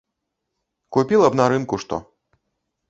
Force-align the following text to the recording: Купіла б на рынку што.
Купіла 0.97 1.29
б 1.35 1.39
на 1.41 1.45
рынку 1.55 1.75
што. 1.87 2.03